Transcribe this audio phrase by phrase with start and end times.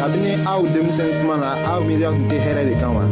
[0.00, 3.02] kabini aw denmisɛn kuma na aw miiriya tun tɛ hɛrɛ de kan wa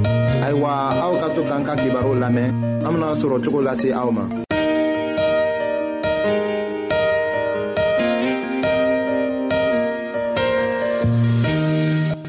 [0.44, 0.70] ayiwa
[1.04, 2.48] aw ka to k'an ka kibaru lamɛn
[2.84, 4.24] an bena sɔrɔ cogo lase aw ma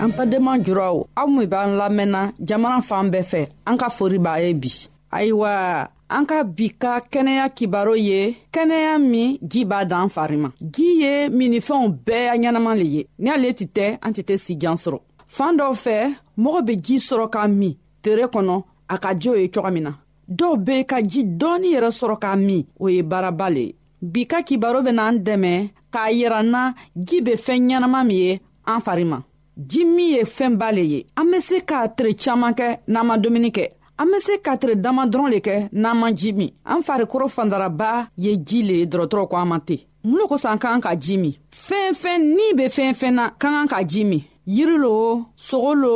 [0.03, 4.35] an badenma juraw aw min b'an lamɛnna jamana fan bɛɛ fɛ an ka fori b'a
[4.41, 4.71] ye bi
[5.13, 8.21] ayiwa an ka bi ka kɛnɛya kibaro ye
[8.53, 13.29] kɛnɛya min ji b'a dan fari ma ji ye minifɛnw bɛɛ ɲɛnama le ye ni
[13.29, 14.99] ale tɛ tɛ an tɛ tɛ sijan sɔrɔ
[15.35, 15.95] fan dɔw fɛ
[16.43, 19.91] mɔgɔ be ji sɔrɔ ka min tere kɔnɔ a ka jo ye cogo min na
[20.37, 24.25] dɔw be ka ji dɔɔni yɛrɛ sɔrɔ ka min o ye baaraba le ye bi
[24.25, 28.79] ka kibaro bena an dɛmɛ k'a yira na ji be fɛɛn ɲɛnama min ye an
[28.79, 29.21] fari ma
[29.65, 33.17] ji min ye fɛnba le ye an be se k'a tere caaman kɛ n'an ma
[33.17, 33.67] dumuni kɛ
[33.97, 38.07] an be se katire dama dɔrɔn le kɛ n'an man ji min an farikolo fandaraba
[38.17, 40.81] ye ji le ye dɔrɔtɔrɔ ko an man ten mun lo kosɔn an ka kan
[40.81, 41.35] ka ji min
[41.67, 45.95] fɛnfɛn ni be fɛnfɛn na ka kan ka ji min yiri lo sogo lo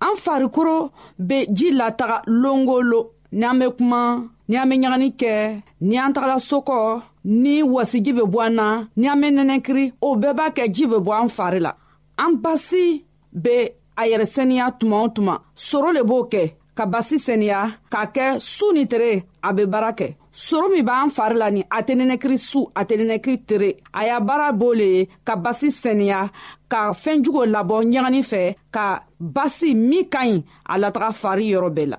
[0.00, 2.98] an farikolo be ji lataga longolo
[3.32, 4.02] ni an be kuma
[4.48, 5.34] ni an be ɲagani kɛ
[5.88, 6.76] ni an tagala sokɔ
[7.42, 8.68] ni wasiji be bɔ an na
[9.00, 11.72] ni an be nɛnɛkiri o bɛɛ b'a kɛ ji be bɔ an fari la
[12.24, 12.84] an basi
[13.44, 13.56] be
[14.00, 15.34] a yɛrɛ sɛniya tuma o tuma
[15.66, 16.42] soro le b'o kɛ
[16.76, 17.58] ka basi sɛniya
[17.92, 20.06] k'a kɛ suu ni tere a be baara kɛ
[20.36, 24.00] soro min b'an fari la nin a tɛ nɛnɛkiri su a tɛ nɛnɛkiri tere a
[24.06, 26.20] y'a baara b'o le ye ka basi sɛniya
[26.70, 28.42] ka fɛɛn jugo labɔ ɲagani fɛ
[28.74, 28.84] ka
[29.36, 31.98] basi min ka ɲi a lataga fari yɔrɔ bɛɛ la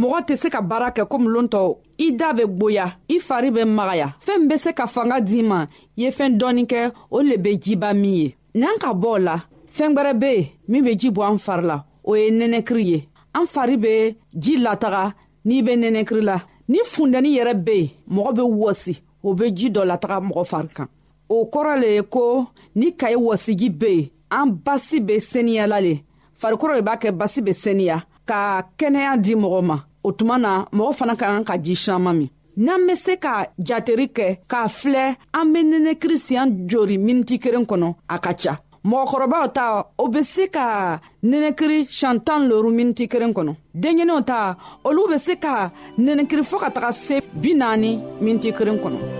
[0.00, 1.60] mɔgɔ tɛ se ka baara kɛ komi loon tɔ
[1.98, 5.58] i da bɛ gboya i fari bɛ magaya fɛɛn be se ka fanga d'i ma
[6.00, 6.80] ye fɛɛn dɔɔni kɛ
[7.10, 9.36] o le be jiba min ye n'an ka bɔ o la
[9.76, 12.98] fɛɛn gwɛrɛ be yen min be ji bɔ an fari la o ye nɛnɛkiri ye
[13.34, 15.14] an fari be ji lataga
[15.44, 19.70] n'i be nɛnɛkiri la ni fundɛni yɛrɛ be yen mɔgɔ be wɔsi o be ji
[19.70, 20.86] dɔ lataga mɔgɔ fari kan
[21.28, 26.00] o kɔrɔ le ye ko ni kaye wɔsiji be yen an basi be seniyala le
[26.40, 28.40] farikɔrɔ le b'a kɛ basi be seniya ka
[28.78, 29.76] kɛnɛya di mɔgɔ ma
[30.06, 33.46] o tuma na mɔgɔ fana ka kan ka ji siranma min n'an be se ka
[33.58, 38.54] jateri kɛ k'a filɛ an be nɛnɛkiri siɲan jori miniti kelen kɔnɔ a ka ca
[38.84, 44.56] mɔgɔkɔrɔbaw ta o be se ka nɛnɛkiri siɲan tan loru miniti kelen kɔnɔ denɲɛninw ta
[44.84, 47.90] olu be se ka nɛnɛkiri fɔɔ ka taga se bi naani
[48.20, 49.13] miniti kelen kɔnɔ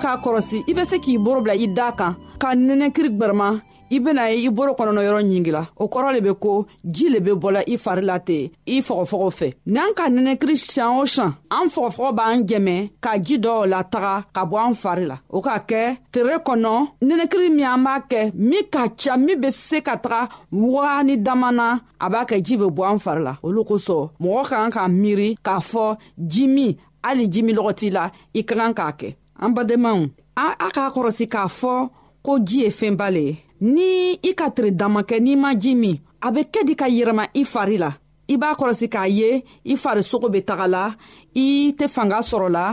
[0.00, 3.48] ka k'a kɔrɔsi i be se k'i boro bila i daa kan ka nɛnɛkiri gwɛrɛma
[3.90, 6.52] i bena ye i boro kɔnɔnɔ yɔrɔ ɲingila o kɔrɔ le be ko
[6.94, 10.96] ji le be bɔla i fari la ten i fɔgɔfɔgɔ fɛ n'an ka nɛnɛkiri sian
[11.00, 15.16] o sian an fɔgɔfɔgɔ b'an jɛmɛ ka ji dɔw lataga ka bɔ an fari la
[15.28, 19.50] o ka kɛ tere kɔnɔ nɛnɛkiri min an b'a kɛ min ka ca min be
[19.50, 23.36] se ka taga wagani dama na a b'a kɛ ji be bɔ an fari la
[23.42, 28.10] olu kosɔn mɔgɔ ka kan ka miiri k'a fɔ ji min hali jimin lɔgɔti la
[28.34, 29.08] i ka kan k'a kɛ
[29.44, 30.00] an badenmaw
[30.44, 31.74] a k'a kɔrɔsi k'a fɔ
[32.26, 33.32] ko ji ye fɛnba le ye
[33.74, 33.90] ni
[34.28, 37.42] i ka tiri damakɛ n'i ma ji min a be kɛ di ka yɛlɛma i
[37.52, 37.90] fari la
[38.28, 40.84] i b'a kɔrɔsi k'a ye i farisogo be taga la
[41.34, 42.66] i tɛ fanga sɔrɔ la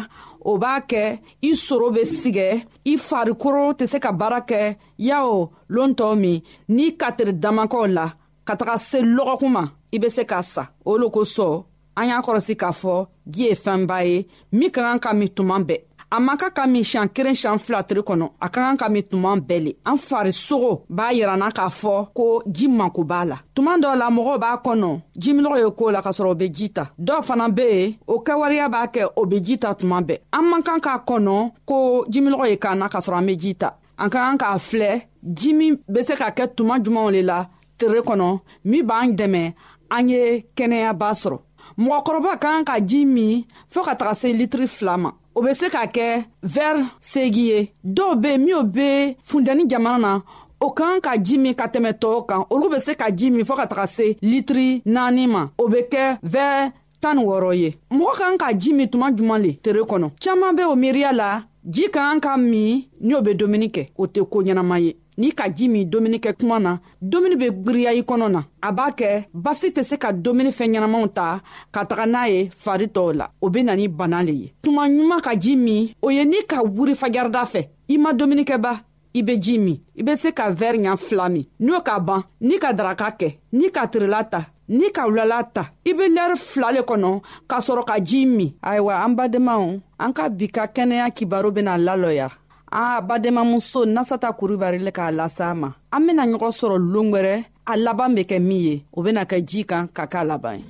[0.49, 2.47] o b'a kɛ i soro be sigɛ
[2.85, 8.13] i farikolo tɛ se ka baara kɛ yawo loon tɔw min n'i katiri damakɛw la
[8.45, 11.63] ka taga se lɔgɔkun ma i be se ka sa o lo kosɔn
[11.95, 15.59] an y'a kɔrɔsi k'a fɔ ji ye fɛnba ye min ka kan ka min tuma
[15.63, 18.77] bɛɛ a man ka ka min siɲan kelen siɲan fila tile kɔnɔ a ka kan
[18.81, 23.21] ka min tuma bɛɛ le an farisogo b'a yiranna k'a fɔ ko ji mako b'a
[23.29, 24.89] la tuma dɔw la mɔgɔw b'a kɔnɔ
[25.21, 28.19] jiminɔgɔ ye koo la k'a sɔrɔ o be ji ta dɔw fana be yen o
[28.23, 32.05] kɛwariya b'a kɛ o be ji ta tuma bɛɛ an man kan k'a kɔnɔ ko
[32.09, 35.01] jiminɔgɔ ye k'an na k'a sɔrɔ an be ji ta an ka kan k'a filɛ
[35.33, 37.47] ji min be se ka kɛ tuma jumanw le la
[37.77, 39.53] tere kɔnɔ min b'an dɛmɛ
[39.91, 41.37] an ye kɛnɛyaba sɔrɔ
[41.77, 45.53] mɔgɔkɔrɔba ka kan ka ji min fɔɔ ka taga se litiri fila ma o be
[45.53, 46.09] se ka kɛ
[46.55, 47.59] vɛri segi ye
[47.95, 48.89] dɔw be minw be
[49.29, 50.11] fundɛni jamana na
[50.59, 53.45] o kan ka ji min ka tɛmɛ tɔɔw kan olu be se ka ji min
[53.45, 57.75] fɔɔ ka taga se litiri naani ma o be kɛ vɛɛ tan ni wɔrɔ ye
[57.91, 61.43] mɔgɔ kan ka ji min tuma juman le tere kɔnɔ caaman be o miiriya la
[61.69, 64.95] ji ka kan ka min ni o be dumuni kɛ o tɛ koo ɲɛnama ye
[65.17, 66.73] n'i ka ji min domuni kɛ kuma na
[67.11, 69.11] domuni be gwiriya i kɔnɔ na a b'a kɛ
[69.43, 71.27] basi tɛ se ka domuni fɛn ɲɛnamaw ta
[71.73, 74.83] ka taga n'a ye fari tɔw la o be na ni bana le ye tuma
[74.93, 77.61] ɲuman ka ji min o ye n'i ka wuri fajarida fɛ
[77.93, 78.71] i ma dumunikɛba
[79.13, 82.23] i be ji min i be se ka vɛri ɲa fila min n'o ka ban
[82.41, 86.35] n'i ka daraka kɛ n'i ka tirila ta n'i ka wulala ta i be lɛri
[86.37, 87.11] fila le kɔnɔ
[87.49, 91.75] k'a sɔrɔ ka jii min ayiwa an badenmaw an ka bi ka kɛnɛya kibaro bena
[91.77, 92.29] lalɔya
[92.71, 97.43] a ah, badenmamuso nasata kuribari le k'a lasa a ma an bena ɲɔgɔn sɔrɔ longwɛrɛ
[97.65, 100.65] a laban be kɛ min ye o bena kɛ jii kan ka k'a laban ye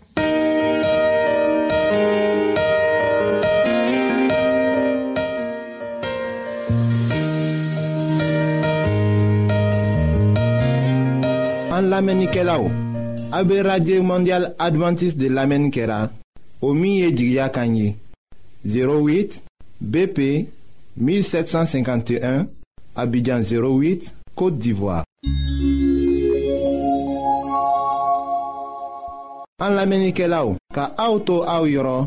[11.76, 12.64] an lamɛnnikɛlaw
[13.34, 16.10] a be radio mondial advantiste de lamɛnni kɛra
[16.62, 17.96] o min ye jigiya kan ye
[18.64, 19.42] 08
[19.84, 20.50] bp
[20.98, 22.48] 1751
[22.96, 25.04] Abidjan 08, Kote d'Ivoire
[29.60, 32.06] An la menike la ou, ka aoutou aou yoron,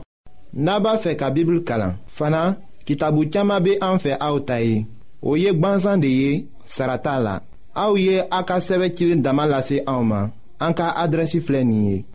[0.54, 2.56] naba fe ka bibil kalan Fana,
[2.87, 4.85] ki tabou tiyama be an fe aoutayi,
[5.23, 7.38] ou yek ban zande ye, sarata la
[7.78, 12.09] Aou ye akaseve chirin damalase aouman, an ka adresi flen yek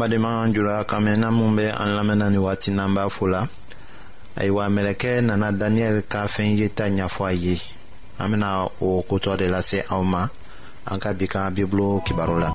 [0.00, 3.46] badenma jula kan min be an lamɛnna ni waati n'an b'a fo la
[4.38, 7.60] ayiwa mɛlɛkɛ nana daniyɛli ka fɛn ye ta ɲafɔ a ye
[8.18, 10.26] an bena o kotɔ de lase aw ma
[10.90, 12.52] an ka bi ka bibulu kibaru la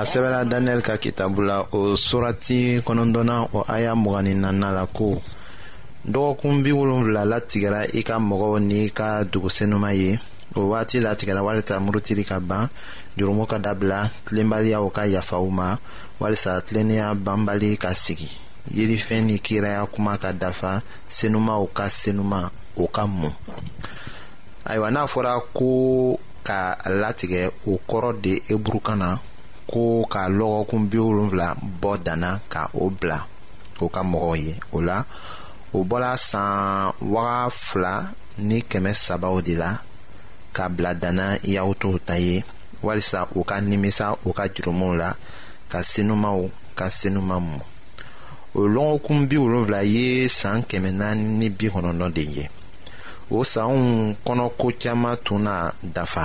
[0.00, 5.20] a sɛbɛla daniyɛli ka kitabu la o surati kɔnɔdɔna o aya mugani nana la ko
[6.12, 10.10] dɔgɔkun bi wolonfila latigɛra i ka mɔgɔ n'i ka dugusenuma ye
[10.56, 12.70] o waati latigɛra walisa murutili ka ban
[13.18, 15.76] jurumu ka dabila tilenbaliyaw ka yafaw ma
[16.20, 18.30] walisa tilennenya banbali ka sigi
[18.72, 23.34] yelifɛn ni kiraya kuma ka dafa senumaw ka senuma o ka mun
[24.64, 29.18] ayiwa n'a fɔra ko ka latigɛ o kɔrɔ de eburukan na
[29.72, 31.48] ko ka lɔgɔkun bi wolonfila
[31.80, 33.18] bɔ danna ka o bila
[33.80, 34.98] o ka mɔgɔw ye o la
[35.76, 37.94] o bɔla san waga fila
[38.48, 39.70] ni kɛmɛ sabaw de la
[40.56, 42.36] ka bila danna yaw t'o ta ye
[42.84, 45.08] walisa u ka nimisa u ka jurumuw la
[45.70, 46.40] ka senumaw
[46.78, 47.58] ka senuma mɔ
[48.54, 50.04] o lɔgɔkun bi wolonfila ye
[50.38, 52.44] san kɛmɛ naani ni bi kɔnɔntɔn de ye
[53.30, 53.74] o sanw
[54.24, 55.54] kɔnɔ ko caaman tun na
[55.96, 56.24] dafa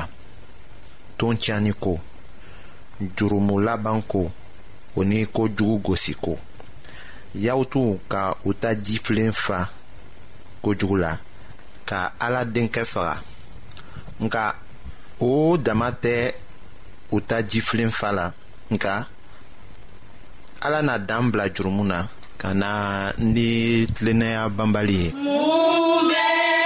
[1.17, 1.99] ton tiɲani ko
[3.17, 4.31] jurumu laban ko
[4.97, 6.33] o ni kojugu gosi ko
[7.37, 9.67] y'aw tun ka u ta jifilen fa
[10.61, 11.13] kojugu la
[11.85, 13.13] ka ala denkɛ faga
[14.23, 14.43] nka
[15.21, 16.15] o dama tɛ
[17.15, 18.25] u ta jifilen fa la
[18.73, 18.93] nka
[20.65, 21.99] ala na dan bila jurumu na
[22.41, 22.69] ka na
[23.33, 23.47] ni
[23.95, 25.09] tilennenya banbali ye.
[25.23, 26.56] mun bɛ.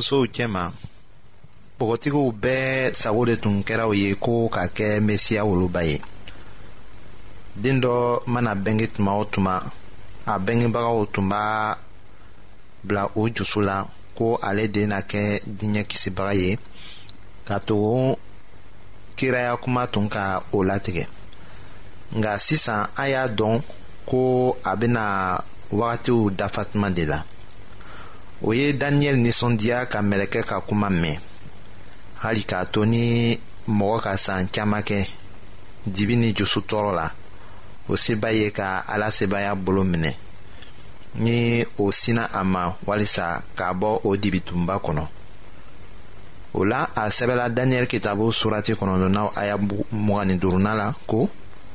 [0.00, 0.62] musow cɛma
[1.78, 2.64] bɔgɔtigiw bɛɛ
[3.00, 5.96] sago de tun kɛraw o ye ko ka kɛ mesiya woloba ye
[7.62, 7.94] den dɔ
[8.32, 9.54] mana bɛnge tuma o tuma
[10.32, 11.76] a bɛngebagaw tun b'a
[12.86, 13.76] bila o jusu la
[14.16, 15.22] ko ale de na kɛ
[15.58, 16.58] diɲɛ kisibaga ye
[17.46, 18.16] ka tugu
[19.16, 21.04] kiraya kuma tun ka o latigɛ
[22.18, 23.60] nga sisan an y'a dɔn
[24.08, 24.20] ko
[24.64, 25.04] a bena
[25.70, 27.18] wagatiw dafa tuma de la
[28.42, 31.18] o ye daniyɛli ninsɔndiya ka mɛlɛkɛ ka kuma mɛn
[32.22, 33.36] hali k'a to ni
[33.68, 35.06] mɔgɔ ka san caaman kɛ
[35.86, 37.06] dibi ni jusu tɔɔrɔ la
[37.88, 40.14] o se b'a ye ka ala sebaaya bolo minɛ
[41.16, 45.08] ni o sina a ma walisa k'a bɔ o dibitunba kɔnɔ
[46.54, 49.58] o la a sɛbɛla daniyɛli kitabu surati kɔnɔdɔnaw aya
[49.92, 51.28] mugani duruna la ko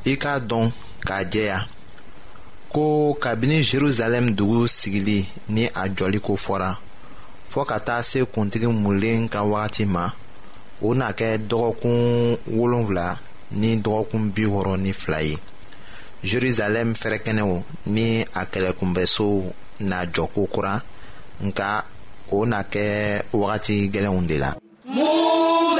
[0.04, 0.72] i k'a dɔn
[1.06, 1.68] k'a jɛya
[2.76, 6.72] ko kabini jerusalem dugu sigili ni a jɔli ko fɔra
[7.52, 10.06] fɔɔ ka taa se kuntigi mulen ka wagati ma
[10.86, 11.98] o na kɛ dɔgɔkun
[12.58, 13.08] wolonfila
[13.60, 15.36] ni dɔgɔkun bi wɔrɔ ni fila ye
[16.30, 17.54] jerusalem fɛrɛkɛnɛw
[17.96, 18.08] ni
[18.40, 19.34] a kɛlɛkunbɛsow
[19.90, 20.76] na jɔ kokura
[21.46, 21.70] nka
[22.36, 22.86] o na kɛ
[23.32, 24.52] wagati gɛlɛnw de la.
[24.86, 25.80] mun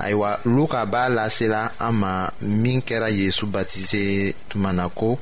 [0.00, 5.18] ayiwa luka b'a lasela an ma min kɛra yezu batize tuma na ko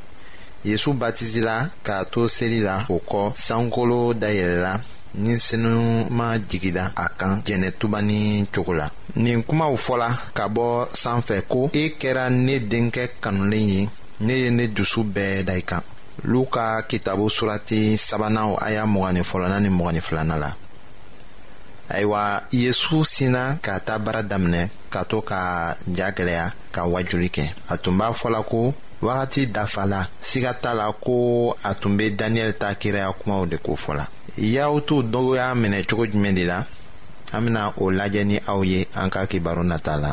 [0.64, 4.72] yezu batizela k'a to seli la o kɔ sankolo dayɛlɛla
[5.22, 8.20] ni senuman jigila a kan jɛnɛtuba ni
[8.54, 8.88] cogo la
[9.24, 10.66] nin kumaw fɔla ka bɔ
[11.02, 13.88] sanfɛ ko e kɛra ne denkɛ kanulen ye
[14.26, 15.80] ne ye ne dusu bɛɛ da i kan
[16.24, 20.50] luka kitabo surati sabanan aya mɔgɔnin fɔlɔna ni mɔgɔnin filana la
[21.88, 27.44] ayiwa yezu sina ka ta baara daminɛ ka to ka ja gwɛlɛya ka wajuli kɛ
[27.72, 32.58] a tun b'a fɔla ko wagati dafala siga t'a la ko a tun be daniyɛli
[32.58, 34.04] ta kiraya kumaw de ko fɔla
[34.36, 36.64] dɔw y'a minɛ cogo jumɛn de la
[37.32, 40.12] an bena o lajɛ ni aw ye an ka kibaru nata la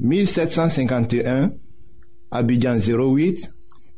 [0.00, 1.50] 1751
[2.30, 3.48] Abidjan 08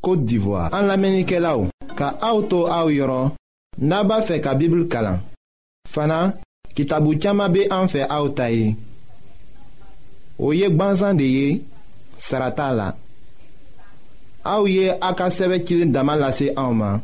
[0.03, 1.67] Kote d'Ivoire An la menike la ou
[1.99, 3.33] Ka aoutou aou yoron
[3.83, 5.19] Naba fe ka bibl kalan
[5.91, 6.35] Fana
[6.79, 8.71] kitabou tiyama be an fe aoutaye
[10.39, 11.51] Ou yek banzan de ye
[12.23, 12.93] Sarata la
[14.47, 17.03] Aou ye a ka seve kilin damal la se aouman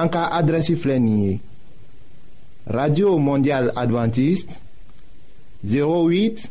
[0.00, 1.38] An ka adresi flenye
[2.68, 4.60] Radio Mondial Adventist
[5.64, 6.50] 08